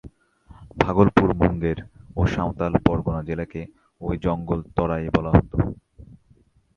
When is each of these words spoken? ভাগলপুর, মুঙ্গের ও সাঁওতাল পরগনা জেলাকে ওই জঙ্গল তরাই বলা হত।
ভাগলপুর, 0.77 1.29
মুঙ্গের 1.33 1.77
ও 2.15 2.21
সাঁওতাল 2.25 2.73
পরগনা 2.85 3.21
জেলাকে 3.23 3.61
ওই 4.01 4.15
জঙ্গল 4.17 4.59
তরাই 4.75 5.05
বলা 5.15 5.31
হত। 5.35 5.51